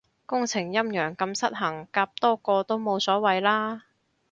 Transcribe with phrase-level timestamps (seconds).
[0.25, 3.83] 工程陰陽咁失衡，夾多個都冇所謂啦